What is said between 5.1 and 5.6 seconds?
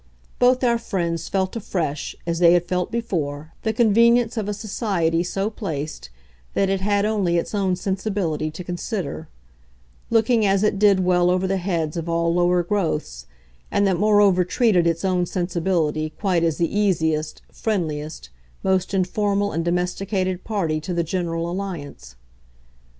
so